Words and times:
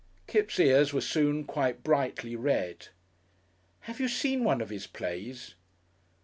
Kipps' 0.25 0.59
ears 0.59 0.93
were 0.93 0.99
soon 1.01 1.43
quite 1.43 1.83
brightly 1.83 2.35
red. 2.35 2.87
"Have 3.81 3.99
you 3.99 4.07
seen 4.07 4.43
one 4.43 4.59
of 4.59 4.71
his 4.71 4.87
plays?" 4.87 5.53